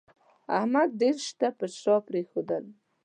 [0.57, 2.63] احمد ډېر شته پر شا پرېښول